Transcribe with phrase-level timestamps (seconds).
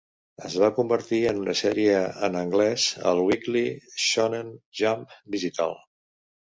[0.47, 3.65] Es va convertir en una sèrie en anglès al "Weekly
[4.09, 5.81] Shonen Jump" digital.